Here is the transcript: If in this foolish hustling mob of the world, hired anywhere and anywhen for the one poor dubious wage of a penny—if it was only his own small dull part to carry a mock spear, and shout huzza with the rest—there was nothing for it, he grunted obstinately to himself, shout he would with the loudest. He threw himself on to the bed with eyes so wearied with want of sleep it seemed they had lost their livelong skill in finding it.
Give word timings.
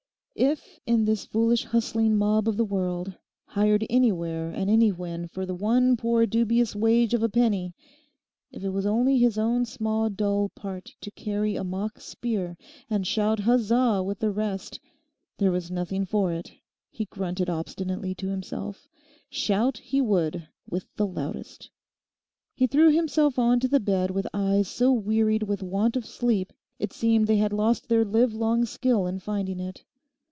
If 0.33 0.79
in 0.87 1.05
this 1.05 1.25
foolish 1.25 1.65
hustling 1.65 2.17
mob 2.17 2.47
of 2.47 2.57
the 2.57 2.65
world, 2.65 3.15
hired 3.45 3.85
anywhere 3.91 4.49
and 4.49 4.71
anywhen 4.71 5.27
for 5.27 5.45
the 5.45 5.53
one 5.53 5.95
poor 5.97 6.25
dubious 6.25 6.75
wage 6.75 7.13
of 7.13 7.21
a 7.21 7.29
penny—if 7.29 8.63
it 8.63 8.69
was 8.69 8.85
only 8.85 9.19
his 9.19 9.37
own 9.37 9.65
small 9.65 10.09
dull 10.09 10.49
part 10.55 10.95
to 11.01 11.11
carry 11.11 11.55
a 11.55 11.63
mock 11.65 11.99
spear, 11.99 12.57
and 12.89 13.05
shout 13.05 13.41
huzza 13.41 14.01
with 14.01 14.17
the 14.19 14.31
rest—there 14.31 15.51
was 15.51 15.69
nothing 15.69 16.05
for 16.05 16.31
it, 16.31 16.53
he 16.89 17.05
grunted 17.05 17.49
obstinately 17.49 18.15
to 18.15 18.29
himself, 18.29 18.87
shout 19.29 19.77
he 19.79 20.01
would 20.01 20.47
with 20.67 20.85
the 20.95 21.05
loudest. 21.05 21.69
He 22.55 22.65
threw 22.65 22.89
himself 22.89 23.37
on 23.37 23.59
to 23.59 23.67
the 23.67 23.81
bed 23.81 24.09
with 24.09 24.25
eyes 24.33 24.67
so 24.67 24.91
wearied 24.91 25.43
with 25.43 25.61
want 25.61 25.95
of 25.95 26.05
sleep 26.05 26.51
it 26.79 26.93
seemed 26.93 27.27
they 27.27 27.37
had 27.37 27.53
lost 27.53 27.89
their 27.89 28.05
livelong 28.05 28.65
skill 28.65 29.05
in 29.05 29.19
finding 29.19 29.59
it. 29.59 29.83